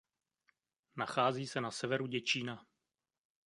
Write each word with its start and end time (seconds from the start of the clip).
Nachází 0.95 1.47
se 1.47 1.61
na 1.61 1.71
severu 1.71 2.07
Děčína. 2.07 2.65